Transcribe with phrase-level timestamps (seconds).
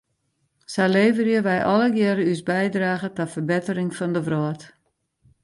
[0.65, 4.61] Sa leverje wij allegearre ús bydrage ta ferbettering fan de wrâld.